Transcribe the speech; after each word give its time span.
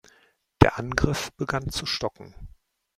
Der 0.63 0.79
Angriff 0.79 1.31
begann 1.33 1.69
zu 1.69 1.85
stocken. 1.85 2.33